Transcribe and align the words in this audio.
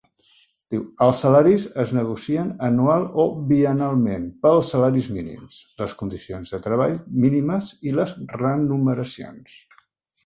Els 1.07 1.19
salaris 1.23 1.65
es 1.83 1.91
negocien 1.97 2.47
anual 2.69 3.05
o 3.23 3.27
biennalment 3.51 4.25
pels 4.47 4.71
salaris 4.75 5.11
mínims, 5.19 5.61
les 5.83 5.95
condicions 6.03 6.57
de 6.57 6.61
treball 6.69 6.97
mínimes 7.27 7.75
i 7.91 7.95
les 8.01 8.15
remuneracions. 8.41 9.55